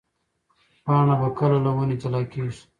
پاڼه 0.85 1.15
به 1.19 1.27
کله 1.39 1.57
له 1.65 1.71
ونې 1.77 1.95
جلا 2.01 2.21
کېږي؟ 2.31 2.61